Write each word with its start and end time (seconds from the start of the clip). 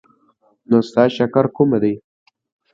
نو 0.69 0.77
ستا 0.89 1.03
شکر 1.15 1.45
کومه 1.55 1.77
دی؟ 1.83 1.93